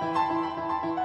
[0.00, 0.99] うん。